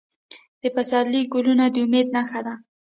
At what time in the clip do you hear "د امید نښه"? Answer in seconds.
1.73-2.39